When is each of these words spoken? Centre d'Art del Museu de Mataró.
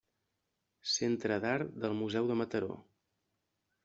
Centre 0.93 1.37
d'Art 1.43 1.75
del 1.83 1.95
Museu 1.99 2.31
de 2.31 2.39
Mataró. 2.39 2.79